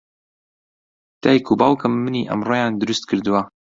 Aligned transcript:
دایک 1.21 1.45
و 1.51 1.53
باوکم 1.61 1.93
منی 2.03 2.27
ئەمڕۆیان 2.29 2.71
دروست 2.81 3.03
کردووە. 3.09 3.41